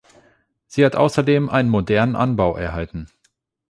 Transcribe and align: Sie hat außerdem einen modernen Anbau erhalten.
Sie 0.65 0.83
hat 0.83 0.95
außerdem 0.95 1.47
einen 1.47 1.69
modernen 1.69 2.15
Anbau 2.15 2.55
erhalten. 2.57 3.07